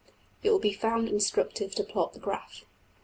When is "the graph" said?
2.13-2.65